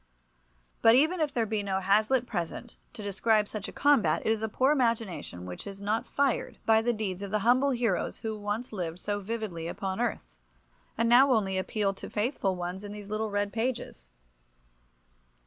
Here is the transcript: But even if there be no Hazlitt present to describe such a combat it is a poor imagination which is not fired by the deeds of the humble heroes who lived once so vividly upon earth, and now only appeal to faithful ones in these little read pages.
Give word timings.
But 0.81 0.95
even 0.95 1.19
if 1.21 1.31
there 1.31 1.45
be 1.45 1.61
no 1.61 1.79
Hazlitt 1.79 2.25
present 2.25 2.75
to 2.93 3.03
describe 3.03 3.47
such 3.47 3.67
a 3.67 3.71
combat 3.71 4.23
it 4.25 4.31
is 4.31 4.41
a 4.41 4.49
poor 4.49 4.71
imagination 4.71 5.45
which 5.45 5.67
is 5.67 5.79
not 5.79 6.07
fired 6.07 6.57
by 6.65 6.81
the 6.81 6.91
deeds 6.91 7.21
of 7.21 7.29
the 7.29 7.37
humble 7.45 7.69
heroes 7.69 8.17
who 8.17 8.33
lived 8.33 8.71
once 8.73 8.99
so 9.03 9.19
vividly 9.19 9.67
upon 9.67 10.01
earth, 10.01 10.39
and 10.97 11.07
now 11.07 11.31
only 11.31 11.55
appeal 11.55 11.93
to 11.93 12.09
faithful 12.09 12.55
ones 12.55 12.83
in 12.83 12.93
these 12.93 13.11
little 13.11 13.29
read 13.29 13.53
pages. 13.53 14.09